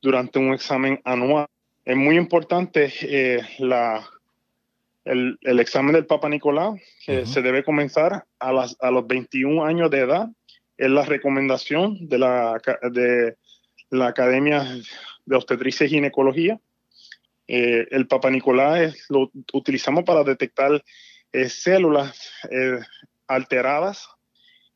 durante 0.00 0.38
un 0.38 0.52
examen 0.52 1.00
anual. 1.04 1.46
Es 1.84 1.96
muy 1.96 2.16
importante 2.16 2.92
la, 3.58 4.08
el, 5.04 5.60
examen 5.60 5.92
del 5.92 6.06
Papa 6.06 6.28
Nicolau, 6.28 6.78
que 7.04 7.26
se 7.26 7.42
debe 7.42 7.64
comenzar 7.64 8.24
a, 8.38 8.52
las, 8.52 8.76
a 8.80 8.90
los 8.90 9.06
21 9.06 9.64
años 9.64 9.90
de 9.90 9.98
edad 9.98 10.28
es 10.82 10.90
la 10.90 11.04
recomendación 11.04 12.08
de 12.08 12.18
la, 12.18 12.60
de 12.90 13.36
la 13.90 14.08
Academia 14.08 14.66
de 15.24 15.36
Obstetricia 15.36 15.86
y 15.86 15.90
Ginecología. 15.90 16.58
Eh, 17.46 17.86
el 17.92 18.08
Papa 18.08 18.30
Nicolás 18.30 18.96
lo 19.08 19.30
utilizamos 19.52 20.02
para 20.02 20.24
detectar 20.24 20.82
eh, 21.32 21.48
células 21.48 22.32
eh, 22.50 22.80
alteradas 23.28 24.08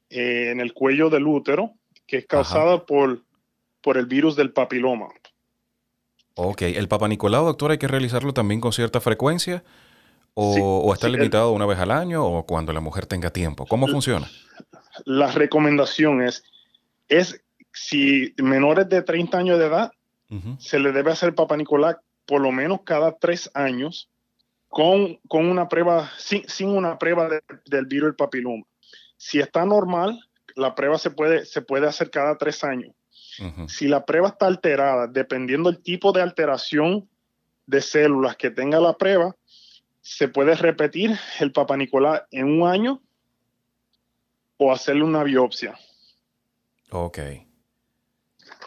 en 0.09 0.61
el 0.61 0.73
cuello 0.75 1.11
del 1.11 1.27
útero, 1.27 1.73
que 2.07 2.19
es 2.19 2.27
causada 2.27 2.87
por, 2.87 3.25
por 3.81 3.97
el 3.97 4.07
virus 4.07 4.37
del 4.37 4.53
papiloma. 4.53 5.09
Ok, 6.35 6.63
¿el 6.63 6.87
Papa 6.87 7.09
Nicolau, 7.09 7.47
doctor, 7.47 7.73
hay 7.73 7.79
que 7.79 7.89
realizarlo 7.89 8.33
también 8.33 8.61
con 8.61 8.73
cierta 8.73 9.01
frecuencia? 9.01 9.65
¿O, 10.35 10.93
está 10.93 11.09
limitado 11.09 11.51
una 11.51 11.67
vez 11.67 11.79
al 11.79 11.91
año 11.91 12.25
o 12.25 12.47
cuando 12.47 12.73
la 12.73 12.81
mujer 12.81 13.07
tenga 13.07 13.31
tiempo? 13.31 13.67
¿Cómo 13.67 13.89
funciona? 13.89 14.29
La 15.05 15.31
recomendación 15.31 16.23
es, 16.23 16.45
es 17.09 17.43
si 17.73 18.35
menores 18.38 18.88
de 18.88 19.03
30 19.03 19.38
años 19.38 19.59
de 19.59 19.67
edad, 19.67 19.93
se 20.59 20.81
le 20.81 20.91
debe 20.91 21.12
hacer 21.12 21.35
Papa 21.35 21.57
Nicolás 21.57 21.97
por 22.26 22.41
lo 22.41 22.50
menos 22.50 22.81
cada 22.85 23.12
tres 23.12 23.49
años 23.55 24.11
con, 24.69 25.21
una 25.31 25.69
prueba, 25.69 26.11
sin, 26.19 26.69
una 26.69 26.99
prueba 26.99 27.29
del 27.65 27.87
virus 27.87 28.09
del 28.09 28.17
papiloma. 28.17 28.65
Si 29.17 29.38
está 29.38 29.65
normal, 29.65 30.19
la 30.57 30.75
prueba 30.75 30.99
se 30.99 31.11
puede, 31.11 31.45
se 31.45 31.62
puede 31.62 31.87
hacer 31.87 32.11
cada 32.11 32.37
tres 32.37 32.65
años. 32.65 32.93
Si 33.69 33.87
la 33.87 34.07
prueba 34.07 34.29
está 34.29 34.47
alterada, 34.47 35.07
dependiendo 35.07 35.71
del 35.71 35.83
tipo 35.83 36.11
de 36.11 36.23
alteración 36.23 37.07
de 37.67 37.83
células 37.83 38.37
que 38.37 38.50
tenga 38.50 38.81
la 38.81 38.95
prueba, 38.95 39.37
se 40.00 40.29
puede 40.29 40.55
repetir 40.55 41.19
el 41.41 41.53
Papa 41.53 41.76
Nicolás 41.76 42.23
en 42.31 42.47
un 42.47 42.67
año 42.67 43.03
o 44.57 44.73
hacerle 44.73 45.05
una 45.05 45.23
biopsia. 45.23 45.79
Ok. 46.91 47.19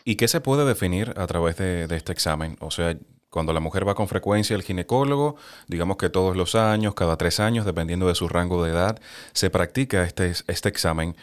¿Y 0.04 0.16
qué 0.16 0.28
se 0.28 0.42
puede 0.42 0.66
definir 0.66 1.14
a 1.18 1.28
través 1.28 1.58
de, 1.58 1.84
este 1.92 2.12
examen? 2.12 2.58
O 2.60 2.72
sea, 2.72 2.98
cuando 3.30 3.54
la 3.54 3.60
mujer 3.60 3.88
va 3.88 3.96
con 3.96 4.08
frecuencia 4.08 4.56
al 4.56 4.64
ginecólogo, 4.64 5.36
digamos 5.68 5.98
que 5.98 6.10
todos 6.10 6.36
los 6.36 6.56
años, 6.56 6.96
cada 6.96 7.18
tres 7.18 7.40
años, 7.40 7.66
dependiendo 7.66 8.08
de 8.08 8.16
su 8.16 8.28
rango 8.28 8.64
de 8.64 8.72
edad, 8.72 9.00
se 9.34 9.50
practica 9.50 10.04
este, 10.04 10.34
este 10.48 10.70
examen. 10.70 11.16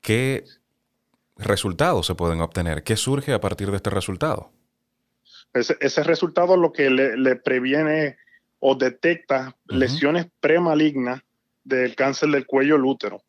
¿Qué 0.00 0.44
resultados 1.36 2.06
se 2.06 2.14
pueden 2.14 2.40
obtener? 2.40 2.82
¿Qué 2.82 2.96
surge 2.96 3.32
a 3.32 3.40
partir 3.40 3.70
de 3.70 3.76
este 3.76 3.90
resultado? 3.90 4.50
Ese, 5.54 6.02
resultado 6.02 6.56
lo 6.56 6.72
que 6.72 6.90
le, 6.90 7.36
previene 7.36 8.16
o 8.60 8.74
detecta 8.74 9.56
lesiones 9.66 10.26
premalignas 10.40 11.22
del 11.64 11.94
cáncer 11.94 12.30
del 12.30 12.46
cuello 12.46 12.74
del 12.74 12.84
útero. 12.84 13.22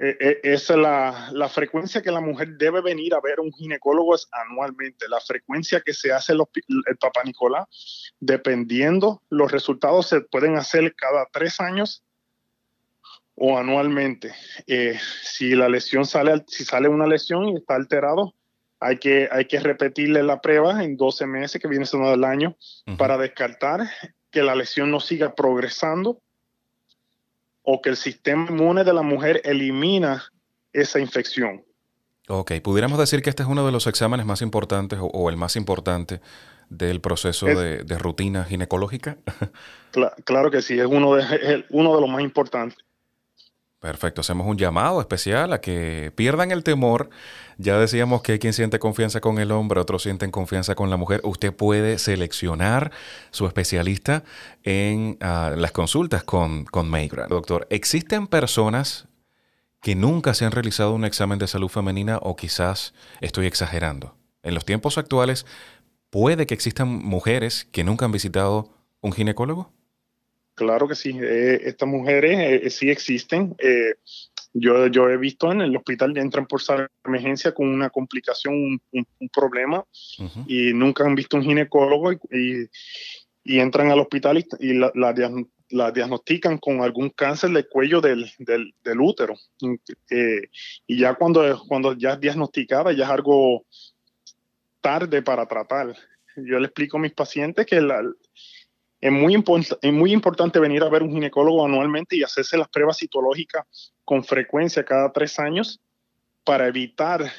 Eh, 0.00 0.16
eh, 0.20 0.40
es 0.44 0.70
la, 0.70 1.28
la, 1.32 1.48
frecuencia 1.48 2.00
que 2.00 2.12
la 2.12 2.20
mujer 2.20 2.56
debe 2.56 2.80
venir 2.80 3.14
a 3.14 3.20
ver 3.20 3.40
un 3.40 3.52
ginecólogo 3.52 4.14
es 4.14 4.28
anualmente. 4.30 5.08
La 5.08 5.20
frecuencia 5.20 5.80
que 5.80 5.92
se 5.92 6.12
hace 6.12 6.34
el, 6.34 6.42
el 6.86 6.96
Papa 6.98 7.24
Nicolás, 7.24 8.12
dependiendo, 8.20 9.22
los 9.28 9.50
resultados 9.50 10.08
se 10.08 10.20
pueden 10.20 10.56
hacer 10.56 10.94
cada 10.94 11.26
tres 11.32 11.58
años 11.58 12.04
o 13.34 13.58
anualmente. 13.58 14.34
Eh, 14.66 14.98
si 15.22 15.54
la 15.54 15.68
lesión 15.68 16.04
sale, 16.06 16.44
si 16.46 16.64
sale 16.64 16.88
una 16.88 17.06
lesión 17.06 17.48
y 17.48 17.56
está 17.56 17.74
alterado, 17.74 18.34
hay 18.80 18.98
que, 18.98 19.28
hay 19.32 19.46
que 19.46 19.58
repetirle 19.58 20.22
la 20.22 20.40
prueba 20.40 20.84
en 20.84 20.96
12 20.96 21.26
meses, 21.26 21.60
que 21.60 21.68
viene 21.68 21.86
siendo 21.86 22.10
del 22.10 22.22
año, 22.22 22.56
para 22.96 23.18
descartar 23.18 23.90
que 24.30 24.42
la 24.42 24.54
lesión 24.54 24.90
no 24.90 25.00
siga 25.00 25.34
progresando 25.34 26.20
o 27.70 27.82
que 27.82 27.90
el 27.90 27.98
sistema 27.98 28.46
inmune 28.48 28.82
de 28.82 28.94
la 28.94 29.02
mujer 29.02 29.42
elimina 29.44 30.24
esa 30.72 31.00
infección. 31.00 31.62
Ok, 32.26 32.52
pudiéramos 32.62 32.98
decir 32.98 33.20
que 33.20 33.28
este 33.28 33.42
es 33.42 33.48
uno 33.48 33.66
de 33.66 33.72
los 33.72 33.86
exámenes 33.86 34.24
más 34.24 34.40
importantes 34.40 34.98
o, 35.02 35.28
el 35.28 35.36
más 35.36 35.54
importante 35.54 36.22
del 36.70 37.02
proceso 37.02 37.44
de, 37.44 37.98
rutina 37.98 38.44
ginecológica. 38.44 39.18
claro 40.24 40.50
que 40.50 40.62
sí, 40.62 40.80
es 40.80 40.86
uno 40.86 41.14
de, 41.14 41.66
uno 41.68 41.94
de 41.94 42.00
los 42.00 42.08
más 42.08 42.22
importantes. 42.22 42.78
Perfecto, 43.80 44.22
hacemos 44.22 44.48
un 44.48 44.58
llamado 44.58 45.00
especial 45.00 45.52
a 45.52 45.60
que 45.60 46.12
pierdan 46.16 46.50
el 46.50 46.64
temor. 46.64 47.10
Ya 47.58 47.78
decíamos 47.78 48.22
que 48.22 48.32
hay 48.32 48.38
quien 48.40 48.52
siente 48.52 48.80
confianza 48.80 49.20
con 49.20 49.38
el 49.38 49.52
hombre, 49.52 49.80
otros 49.80 50.02
sienten 50.02 50.32
confianza 50.32 50.74
con 50.74 50.90
la 50.90 50.96
mujer. 50.96 51.20
Usted 51.22 51.54
puede 51.54 51.98
seleccionar 51.98 52.90
su 53.30 53.46
especialista 53.46 54.24
en 54.64 55.16
ah, 55.20 55.52
las 55.56 55.70
consultas 55.70 56.24
con, 56.24 56.64
con 56.64 56.90
Doctor, 57.28 57.68
¿existen 57.70 58.26
personas 58.26 59.06
que 59.80 59.94
nunca 59.94 60.34
se 60.34 60.44
han 60.44 60.50
realizado 60.50 60.92
un 60.92 61.04
examen 61.04 61.38
de 61.38 61.46
salud 61.46 61.68
femenina 61.68 62.18
o 62.20 62.34
quizás 62.34 62.94
estoy 63.20 63.46
exagerando? 63.46 64.16
En 64.42 64.54
los 64.54 64.64
tiempos 64.64 64.98
actuales, 64.98 65.46
¿puede 66.10 66.46
que 66.46 66.54
existan 66.54 66.88
mujeres 66.88 67.68
que 67.70 67.84
nunca 67.84 68.06
han 68.06 68.12
visitado 68.12 68.70
un 69.00 69.12
ginecólogo? 69.12 69.72
Claro 70.58 70.88
que 70.88 70.96
sí, 70.96 71.16
eh, 71.22 71.60
estas 71.62 71.88
mujeres 71.88 72.36
eh, 72.36 72.60
eh, 72.64 72.70
sí 72.70 72.90
existen. 72.90 73.54
yo, 74.52 74.88
yo 74.88 75.08
he 75.08 75.16
visto 75.16 75.52
en 75.52 75.60
el 75.60 75.76
hospital 75.76 76.12
que 76.12 76.20
entran 76.20 76.46
por 76.46 76.60
emergencia 77.04 77.52
con 77.52 77.68
una 77.68 77.90
complicación, 77.90 78.80
un, 78.92 79.28
problema, 79.32 79.84
y 80.48 80.72
nunca 80.72 81.04
han 81.04 81.14
visto 81.14 81.36
un 81.36 81.44
ginecólogo 81.44 82.12
y, 82.12 82.68
y, 83.44 83.60
entran 83.60 83.92
al 83.92 84.00
hospital 84.00 84.44
y, 84.58 84.74
la, 84.74 84.90
la 85.70 85.92
diagnostican 85.92 86.58
con 86.58 86.82
algún 86.82 87.10
cáncer 87.10 87.50
del 87.50 87.68
cuello 87.68 88.00
del, 88.00 88.28
del, 88.38 89.00
útero. 89.00 89.34
Eh, 90.10 90.42
y 90.88 90.98
ya 90.98 91.14
cuando, 91.14 91.62
cuando 91.68 91.92
ya 91.92 92.14
es 92.14 92.20
diagnosticada, 92.20 92.92
ya 92.92 93.04
es 93.04 93.10
algo 93.10 93.64
tarde 94.80 95.22
para 95.22 95.46
tratar. 95.46 95.94
Yo 96.36 96.58
le 96.58 96.66
explico 96.66 96.96
a 96.96 97.00
mis 97.00 97.12
pacientes 97.12 97.66
que 97.66 97.80
es, 99.00 99.12
muy 99.12 99.34
es 99.34 99.92
muy 99.92 100.12
importante 100.12 100.58
venir 100.58 100.82
a 100.82 100.88
ver 100.88 101.02
un 101.02 101.12
ginecólogo 101.12 101.64
anualmente 101.64 102.16
y 102.16 102.22
hacerse 102.22 102.56
las 102.56 102.68
pruebas 102.68 102.98
citológicas 102.98 103.92
con 104.04 104.24
frecuencia 104.24 104.84
cada 104.84 105.12
tres 105.12 105.38
años 105.38 105.80
para 106.44 106.66
evitar 106.66 107.30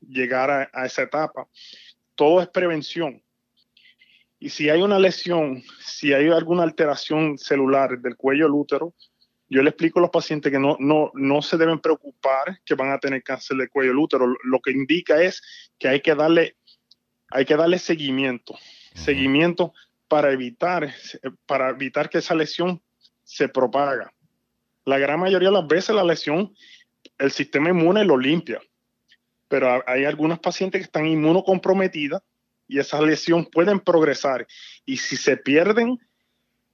llegar 0.00 0.50
a, 0.50 0.70
a 0.72 0.86
esa 0.86 1.02
etapa. 1.02 1.46
Todo 2.14 2.40
es 2.40 2.48
prevención 2.48 3.22
y 4.44 4.50
si 4.50 4.68
hay 4.68 4.82
una 4.82 4.98
lesión, 4.98 5.62
si 5.80 6.12
hay 6.12 6.28
alguna 6.28 6.64
alteración 6.64 7.38
celular 7.38 7.98
del 7.98 8.14
cuello 8.14 8.44
del 8.44 8.52
útero, 8.52 8.92
yo 9.48 9.62
le 9.62 9.70
explico 9.70 10.00
a 10.00 10.02
los 10.02 10.10
pacientes 10.10 10.52
que 10.52 10.58
no, 10.58 10.76
no, 10.80 11.10
no 11.14 11.40
se 11.40 11.56
deben 11.56 11.80
preocupar 11.80 12.60
que 12.62 12.74
van 12.74 12.90
a 12.90 12.98
tener 12.98 13.22
cáncer 13.22 13.56
del 13.56 13.70
cuello 13.70 13.92
del 13.92 14.00
útero. 14.00 14.26
Lo 14.44 14.60
que 14.60 14.72
indica 14.72 15.22
es 15.22 15.40
que 15.78 15.88
hay 15.88 16.02
que 16.02 16.14
darle, 16.14 16.56
hay 17.30 17.46
que 17.46 17.56
darle 17.56 17.78
seguimiento, 17.78 18.54
seguimiento 18.94 19.72
para 20.14 20.30
evitar, 20.30 20.94
para 21.44 21.70
evitar 21.70 22.08
que 22.08 22.18
esa 22.18 22.36
lesión 22.36 22.80
se 23.24 23.48
propaga. 23.48 24.14
La 24.84 24.96
gran 24.96 25.18
mayoría 25.18 25.48
de 25.48 25.54
las 25.54 25.66
veces 25.66 25.92
la 25.92 26.04
lesión, 26.04 26.54
el 27.18 27.32
sistema 27.32 27.70
inmune 27.70 28.04
lo 28.04 28.16
limpia, 28.16 28.60
pero 29.48 29.82
hay 29.84 30.04
algunas 30.04 30.38
pacientes 30.38 30.80
que 30.80 30.84
están 30.84 31.08
inmunocomprometidas 31.08 32.22
y 32.68 32.78
esa 32.78 33.02
lesión 33.02 33.44
pueden 33.44 33.80
progresar. 33.80 34.46
Y 34.86 34.98
si 34.98 35.16
se 35.16 35.36
pierden 35.36 35.98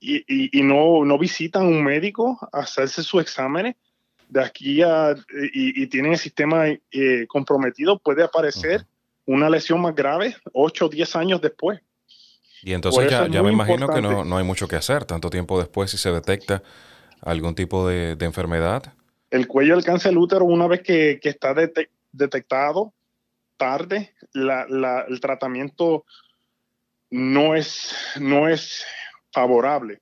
y, 0.00 0.62
no, 0.62 1.06
no, 1.06 1.18
visitan 1.18 1.64
un 1.64 1.82
médico 1.82 2.38
a 2.52 2.58
hacerse 2.58 3.02
sus 3.02 3.22
exámenes, 3.22 3.74
de 4.28 4.44
aquí 4.44 4.82
a, 4.82 5.14
y, 5.54 5.86
tienen 5.86 6.12
el 6.12 6.18
sistema 6.18 6.66
eh, 6.68 7.26
comprometido, 7.26 7.98
puede 7.98 8.22
aparecer 8.22 8.84
una 9.24 9.48
lesión 9.48 9.80
más 9.80 9.94
grave 9.94 10.36
8 10.52 10.84
o 10.84 10.88
10 10.90 11.16
años 11.16 11.40
después. 11.40 11.80
Y 12.62 12.72
entonces 12.72 13.10
ya, 13.10 13.26
ya 13.28 13.42
me 13.42 13.52
imagino 13.52 13.88
que 13.88 14.02
no, 14.02 14.24
no, 14.24 14.36
hay 14.36 14.44
mucho 14.44 14.68
que 14.68 14.76
hacer, 14.76 15.04
tanto 15.04 15.30
tiempo 15.30 15.58
después 15.58 15.90
si 15.90 15.98
se 15.98 16.10
detecta 16.10 16.62
algún 17.22 17.54
tipo 17.54 17.86
de, 17.88 18.16
de 18.16 18.26
enfermedad. 18.26 18.92
El 19.30 19.46
cuello 19.46 19.76
del 19.76 19.84
cáncer 19.84 20.10
del 20.10 20.18
útero, 20.18 20.44
una 20.44 20.66
vez 20.66 20.82
que, 20.82 21.20
que 21.22 21.28
está 21.28 21.54
detectado, 22.12 22.92
tarde, 23.60 24.14
el 24.34 25.20
tratamiento 25.20 26.04
no 27.10 27.54
es, 27.54 27.94
no 28.18 28.48
es 28.48 28.86
favorable. 29.32 30.00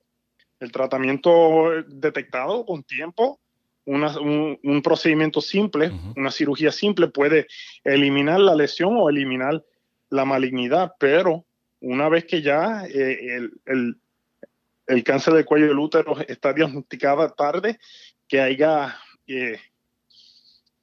El 0.59 0.71
tratamiento 0.71 1.83
detectado 1.87 2.65
con 2.65 2.83
tiempo, 2.83 3.39
un, 3.85 4.81
procedimiento 4.83 5.41
simple, 5.41 5.91
una 6.15 6.31
cirugía 6.31 6.71
simple 6.71 7.07
puede 7.07 7.47
eliminar 7.83 8.39
la 8.39 8.55
lesión 8.55 8.95
o 8.97 9.09
eliminar 9.09 9.63
la 10.09 10.25
malignidad, 10.25 10.93
pero 10.99 11.45
una 11.81 12.09
vez 12.09 12.25
que 12.25 12.41
ya 12.41 12.85
eh, 12.87 13.49
el, 13.65 15.03
cáncer 15.03 15.33
del 15.33 15.45
cuello 15.45 15.67
del 15.67 15.79
útero 15.79 16.19
está 16.27 16.53
diagnosticada 16.53 17.29
tarde, 17.29 17.79
que 18.27 18.41
haya 18.41 18.97
eh, 19.27 19.59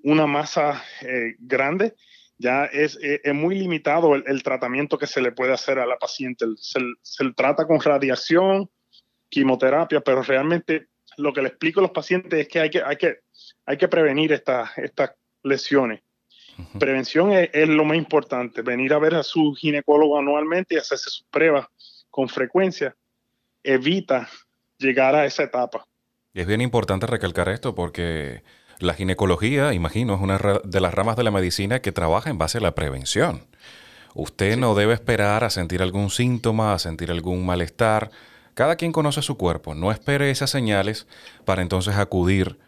una 0.02 0.26
masa 0.26 0.82
eh, 1.02 1.34
grande, 1.38 1.94
ya 2.38 2.66
es, 2.66 2.98
es, 3.00 3.34
muy 3.34 3.58
limitado 3.58 4.14
el, 4.14 4.42
tratamiento 4.42 4.98
que 4.98 5.06
se 5.06 5.22
le 5.22 5.32
puede 5.32 5.54
hacer 5.54 5.78
a 5.78 5.86
la 5.86 5.96
paciente. 5.96 6.44
Se, 6.56 6.80
trata 7.34 7.66
con 7.66 7.80
radiación, 7.80 8.70
quimioterapia, 9.30 10.00
pero 10.00 10.22
realmente 10.22 10.88
lo 11.16 11.32
que 11.32 11.40
le 11.40 11.48
explico 11.48 11.80
a 11.80 11.84
los 11.84 11.92
pacientes 11.92 12.38
es 12.38 12.48
que 12.48 12.60
hay 12.60 12.70
que, 12.70 12.82
hay 12.82 12.96
que, 12.96 13.20
hay 13.64 13.78
que 13.78 13.88
prevenir 13.88 14.32
estas 14.32 14.70
lesiones. 15.42 16.02
Prevención 16.78 17.32
es, 17.32 17.50
es, 17.52 17.68
lo 17.68 17.84
más 17.84 17.96
importante, 17.96 18.62
venir 18.62 18.92
a 18.92 18.98
ver 18.98 19.14
a 19.14 19.22
su 19.22 19.54
ginecólogo 19.54 20.18
anualmente 20.18 20.74
y 20.74 20.78
hacerse 20.78 21.10
sus 21.10 21.26
pruebas 21.30 21.66
con 22.10 22.28
frecuencia 22.28 22.96
evita 23.62 24.28
llegar 24.78 25.14
a 25.14 25.26
esa 25.26 25.42
etapa. 25.42 25.84
Es 26.32 26.46
bien 26.46 26.60
importante 26.60 27.06
recalcar 27.06 27.48
esto 27.48 27.74
porque 27.74 28.42
la 28.78 28.94
ginecología, 28.94 29.72
imagino, 29.72 30.14
es 30.14 30.20
una 30.20 30.38
de 30.64 30.80
las 30.80 30.94
ramas 30.94 31.16
de 31.16 31.24
la 31.24 31.30
medicina 31.30 31.80
que 31.80 31.92
trabaja 31.92 32.30
en 32.30 32.38
base 32.38 32.58
a 32.58 32.60
la 32.60 32.74
prevención. 32.74 33.46
Usted 34.14 34.56
no 34.56 34.74
debe 34.74 34.94
esperar 34.94 35.44
a 35.44 35.50
sentir 35.50 35.82
algún 35.82 36.10
síntoma, 36.10 36.72
a 36.72 36.78
sentir 36.78 37.10
algún 37.10 37.44
malestar. 37.44 38.10
Cada 38.54 38.76
quien 38.76 38.92
conoce 38.92 39.20
su 39.20 39.36
cuerpo. 39.36 39.74
No 39.74 39.90
espere 39.92 40.30
esas 40.30 40.50
señales 40.50 41.06
para 41.44 41.62
entonces 41.62 41.96
acudir 41.96 42.58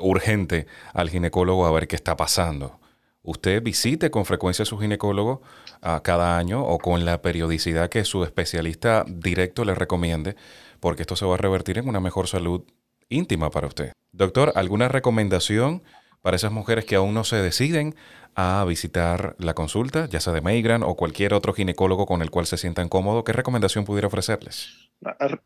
urgente 0.00 0.66
al 0.92 1.08
ginecólogo 1.08 1.66
a 1.66 1.70
ver 1.70 1.86
qué 1.86 1.96
está 1.96 2.16
pasando. 2.16 2.79
Usted 3.22 3.62
visite 3.62 4.10
con 4.10 4.24
frecuencia 4.24 4.62
a 4.62 4.66
su 4.66 4.78
ginecólogo 4.78 5.42
ah, 5.82 6.00
cada 6.02 6.38
año 6.38 6.62
o 6.62 6.78
con 6.78 7.04
la 7.04 7.20
periodicidad 7.20 7.90
que 7.90 8.04
su 8.04 8.24
especialista 8.24 9.04
directo 9.06 9.64
le 9.64 9.74
recomiende, 9.74 10.36
porque 10.80 11.02
esto 11.02 11.16
se 11.16 11.26
va 11.26 11.34
a 11.34 11.38
revertir 11.38 11.78
en 11.78 11.88
una 11.88 12.00
mejor 12.00 12.28
salud 12.28 12.62
íntima 13.08 13.50
para 13.50 13.66
usted. 13.66 13.92
Doctor, 14.12 14.52
¿alguna 14.54 14.88
recomendación 14.88 15.82
para 16.22 16.36
esas 16.36 16.52
mujeres 16.52 16.84
que 16.84 16.96
aún 16.96 17.14
no 17.14 17.24
se 17.24 17.36
deciden 17.36 17.94
a 18.34 18.64
visitar 18.66 19.34
la 19.38 19.54
consulta, 19.54 20.06
ya 20.06 20.20
sea 20.20 20.32
de 20.32 20.40
Meigran 20.40 20.82
o 20.82 20.94
cualquier 20.94 21.34
otro 21.34 21.52
ginecólogo 21.52 22.06
con 22.06 22.22
el 22.22 22.30
cual 22.30 22.46
se 22.46 22.56
sientan 22.56 22.88
cómodos? 22.88 23.24
¿Qué 23.24 23.32
recomendación 23.32 23.84
pudiera 23.84 24.06
ofrecerles? 24.06 24.90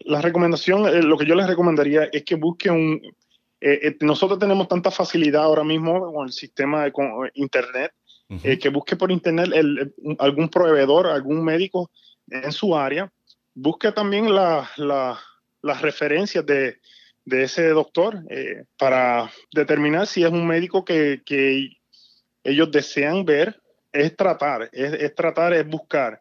La, 0.00 0.20
recomendación, 0.20 0.86
eh, 0.86 1.02
lo 1.02 1.16
que 1.16 1.26
yo 1.26 1.34
les 1.34 1.46
recomendaría 1.46 2.04
es 2.12 2.24
que 2.24 2.34
busquen 2.34 2.72
un... 2.72 3.02
Eh, 3.66 3.88
eh, 3.88 3.96
nosotros 4.00 4.38
tenemos 4.38 4.68
tanta 4.68 4.90
facilidad 4.90 5.42
ahora 5.42 5.64
mismo 5.64 6.12
con 6.12 6.26
el 6.26 6.32
sistema 6.32 6.84
de 6.84 6.92
Internet, 7.34 7.92
que 8.60 8.68
busque 8.68 8.94
por 8.94 9.10
Internet 9.10 9.48
algún 10.18 10.50
proveedor, 10.50 11.06
algún 11.06 11.42
médico 11.42 11.90
en 12.28 12.52
su 12.52 12.76
área. 12.76 13.10
Busque 13.54 13.90
también 13.92 14.34
las 14.34 15.80
referencias 15.80 16.44
de, 16.44 16.76
de 17.24 17.44
ese 17.44 17.68
doctor 17.68 18.22
eh, 18.28 18.64
para 18.76 19.30
determinar 19.52 20.06
si 20.06 20.22
es 20.22 20.30
un 20.30 20.46
médico 20.46 20.84
que, 20.84 21.22
ellos 22.46 22.70
desean 22.70 23.24
ver, 23.24 23.58
es 23.90 24.14
tratar, 24.14 24.68
es, 24.72 25.14
tratar, 25.14 25.54
es 25.54 25.66
buscar, 25.66 26.20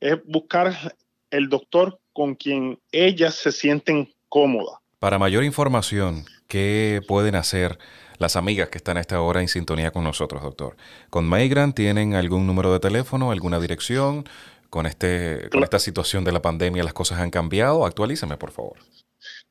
es 0.00 0.18
buscar 0.24 0.96
el 1.30 1.48
doctor 1.48 2.00
con 2.12 2.34
quien 2.34 2.80
ellas 2.90 3.36
se 3.36 3.52
sienten 3.52 4.12
cómodas. 4.28 4.80
Para 4.98 5.16
mayor 5.16 5.44
información, 5.44 6.24
¿qué 6.50 7.00
pueden 7.06 7.36
hacer 7.36 7.78
las 8.18 8.36
amigas 8.36 8.68
que 8.68 8.76
están 8.76 8.98
a 8.98 9.00
esta 9.00 9.22
hora 9.22 9.40
en 9.40 9.48
sintonía 9.48 9.92
con 9.92 10.04
nosotros, 10.04 10.42
doctor? 10.42 10.76
¿Con 11.08 11.30
Migrant 11.30 11.74
tienen 11.74 12.14
algún 12.14 12.46
número 12.46 12.70
de 12.72 12.80
teléfono, 12.80 13.30
alguna 13.30 13.58
dirección? 13.58 14.28
Con, 14.68 14.84
este, 14.86 15.48
con 15.50 15.62
esta 15.64 15.78
situación 15.78 16.22
de 16.22 16.32
la 16.32 16.42
pandemia, 16.42 16.84
¿las 16.84 16.92
cosas 16.92 17.20
han 17.20 17.30
cambiado? 17.30 17.86
Actualízame, 17.86 18.36
por 18.36 18.50
favor. 18.52 18.76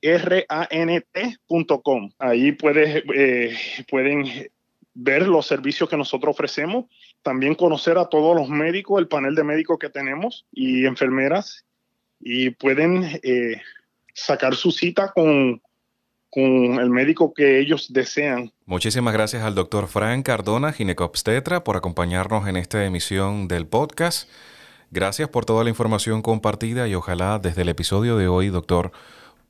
R 0.00 0.46
A 0.48 0.68
N 0.70 1.00
T.com. 1.12 2.10
Ahí 2.18 2.52
puedes, 2.52 3.02
eh, 3.14 3.54
pueden 3.88 4.50
ver 4.94 5.26
los 5.26 5.46
servicios 5.46 5.88
que 5.88 5.96
nosotros 5.96 6.32
ofrecemos 6.32 6.86
también 7.22 7.54
conocer 7.54 7.98
a 7.98 8.08
todos 8.08 8.36
los 8.36 8.48
médicos, 8.48 8.98
el 8.98 9.08
panel 9.08 9.34
de 9.34 9.44
médicos 9.44 9.78
que 9.78 9.90
tenemos 9.90 10.46
y 10.52 10.86
enfermeras, 10.86 11.64
y 12.18 12.50
pueden 12.50 13.20
eh, 13.22 13.60
sacar 14.14 14.54
su 14.54 14.70
cita 14.70 15.12
con, 15.12 15.62
con 16.30 16.78
el 16.78 16.90
médico 16.90 17.34
que 17.34 17.58
ellos 17.58 17.92
desean. 17.92 18.52
Muchísimas 18.66 19.12
gracias 19.12 19.42
al 19.42 19.54
doctor 19.54 19.88
Frank 19.88 20.24
Cardona, 20.24 20.72
ginecobstetra, 20.72 21.64
por 21.64 21.76
acompañarnos 21.76 22.46
en 22.46 22.56
esta 22.56 22.84
emisión 22.84 23.48
del 23.48 23.66
podcast. 23.66 24.30
Gracias 24.92 25.28
por 25.28 25.44
toda 25.44 25.64
la 25.64 25.70
información 25.70 26.22
compartida 26.22 26.88
y 26.88 26.94
ojalá 26.94 27.38
desde 27.38 27.62
el 27.62 27.68
episodio 27.68 28.16
de 28.16 28.28
hoy, 28.28 28.48
doctor, 28.48 28.92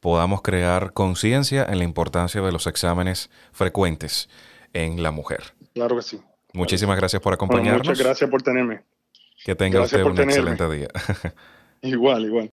podamos 0.00 0.42
crear 0.42 0.92
conciencia 0.92 1.66
en 1.68 1.78
la 1.78 1.84
importancia 1.84 2.40
de 2.40 2.52
los 2.52 2.66
exámenes 2.66 3.30
frecuentes 3.52 4.28
en 4.72 5.02
la 5.02 5.10
mujer. 5.10 5.54
Claro 5.74 5.96
que 5.96 6.02
sí. 6.02 6.20
Muchísimas 6.52 6.96
gracias 6.96 7.22
por 7.22 7.32
acompañarnos. 7.32 7.86
muchas 7.86 7.98
gracias 7.98 8.28
por 8.28 8.42
tenerme. 8.42 8.82
Que 9.44 9.54
tenga 9.54 9.82
usted 9.82 10.02
un 10.02 10.18
excelente 10.18 10.68
día. 10.68 10.88
igual, 11.82 12.24
igual. 12.24 12.50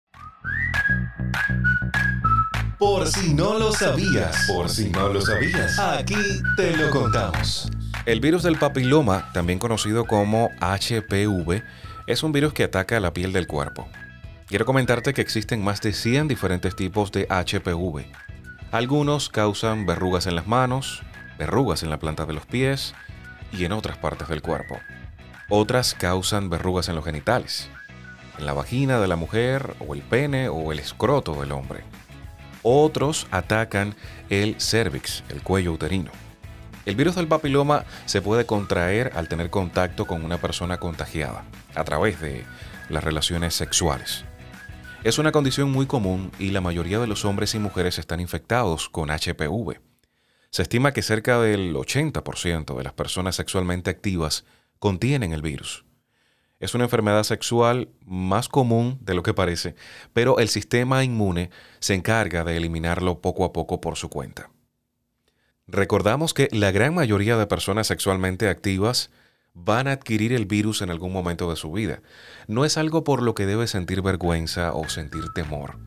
Por 2.78 3.06
si 3.06 3.32
no 3.32 3.58
lo 3.58 3.72
sabías, 3.72 4.44
por 4.46 4.68
si 4.68 4.90
no 4.90 5.08
lo 5.08 5.22
sabías, 5.22 5.78
aquí 5.78 6.14
te 6.58 6.76
lo 6.76 6.90
contamos. 6.90 7.70
El 8.04 8.20
virus 8.20 8.42
del 8.42 8.58
papiloma, 8.58 9.32
también 9.32 9.58
conocido 9.58 10.04
como 10.04 10.50
HPV, 10.60 11.62
es 12.06 12.22
un 12.22 12.32
virus 12.32 12.52
que 12.52 12.64
ataca 12.64 13.00
la 13.00 13.14
piel 13.14 13.32
del 13.32 13.46
cuerpo. 13.46 13.88
Quiero 14.46 14.66
comentarte 14.66 15.14
que 15.14 15.22
existen 15.22 15.64
más 15.64 15.80
de 15.80 15.94
100 15.94 16.28
diferentes 16.28 16.76
tipos 16.76 17.10
de 17.12 17.26
HPV. 17.30 18.04
Algunos 18.72 19.30
causan 19.30 19.86
verrugas 19.86 20.26
en 20.26 20.36
las 20.36 20.46
manos, 20.46 21.00
verrugas 21.38 21.82
en 21.82 21.88
la 21.88 21.98
planta 21.98 22.26
de 22.26 22.34
los 22.34 22.44
pies 22.44 22.94
y 23.52 23.64
en 23.64 23.72
otras 23.72 23.96
partes 23.96 24.28
del 24.28 24.42
cuerpo. 24.42 24.78
Otras 25.48 25.94
causan 25.94 26.50
verrugas 26.50 26.90
en 26.90 26.96
los 26.96 27.06
genitales, 27.06 27.70
en 28.38 28.44
la 28.44 28.52
vagina 28.52 29.00
de 29.00 29.08
la 29.08 29.16
mujer 29.16 29.76
o 29.88 29.94
el 29.94 30.02
pene 30.02 30.50
o 30.50 30.72
el 30.72 30.78
escroto 30.78 31.40
del 31.40 31.52
hombre. 31.52 31.82
Otros 32.68 33.28
atacan 33.30 33.94
el 34.28 34.60
cervix, 34.60 35.22
el 35.28 35.40
cuello 35.40 35.72
uterino. 35.72 36.10
El 36.84 36.96
virus 36.96 37.14
del 37.14 37.28
papiloma 37.28 37.84
se 38.06 38.20
puede 38.20 38.44
contraer 38.44 39.12
al 39.14 39.28
tener 39.28 39.50
contacto 39.50 40.04
con 40.04 40.24
una 40.24 40.38
persona 40.38 40.78
contagiada 40.78 41.44
a 41.76 41.84
través 41.84 42.20
de 42.20 42.44
las 42.88 43.04
relaciones 43.04 43.54
sexuales. 43.54 44.24
Es 45.04 45.20
una 45.20 45.30
condición 45.30 45.70
muy 45.70 45.86
común 45.86 46.32
y 46.40 46.50
la 46.50 46.60
mayoría 46.60 46.98
de 46.98 47.06
los 47.06 47.24
hombres 47.24 47.54
y 47.54 47.60
mujeres 47.60 48.00
están 48.00 48.18
infectados 48.18 48.88
con 48.88 49.10
HPV. 49.10 49.78
Se 50.50 50.62
estima 50.62 50.92
que 50.92 51.02
cerca 51.02 51.38
del 51.38 51.72
80% 51.72 52.76
de 52.76 52.82
las 52.82 52.94
personas 52.94 53.36
sexualmente 53.36 53.90
activas 53.90 54.44
contienen 54.80 55.32
el 55.32 55.42
virus. 55.42 55.84
Es 56.58 56.74
una 56.74 56.84
enfermedad 56.84 57.22
sexual 57.24 57.90
más 58.06 58.48
común 58.48 58.98
de 59.02 59.14
lo 59.14 59.22
que 59.22 59.34
parece, 59.34 59.74
pero 60.14 60.38
el 60.38 60.48
sistema 60.48 61.04
inmune 61.04 61.50
se 61.80 61.94
encarga 61.94 62.44
de 62.44 62.56
eliminarlo 62.56 63.20
poco 63.20 63.44
a 63.44 63.52
poco 63.52 63.80
por 63.80 63.96
su 63.96 64.08
cuenta. 64.08 64.48
Recordamos 65.66 66.32
que 66.32 66.48
la 66.52 66.70
gran 66.70 66.94
mayoría 66.94 67.36
de 67.36 67.46
personas 67.46 67.88
sexualmente 67.88 68.48
activas 68.48 69.10
van 69.52 69.86
a 69.86 69.92
adquirir 69.92 70.32
el 70.32 70.46
virus 70.46 70.80
en 70.80 70.90
algún 70.90 71.12
momento 71.12 71.50
de 71.50 71.56
su 71.56 71.72
vida. 71.72 72.00
No 72.46 72.64
es 72.64 72.78
algo 72.78 73.04
por 73.04 73.22
lo 73.22 73.34
que 73.34 73.46
debes 73.46 73.70
sentir 73.70 74.00
vergüenza 74.00 74.72
o 74.72 74.88
sentir 74.88 75.24
temor. 75.34 75.78